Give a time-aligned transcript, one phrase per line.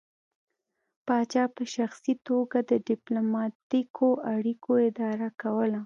[1.05, 5.79] پاچا په شخصي توګه د ډیپلوماتیکو اړیکو اداره کوله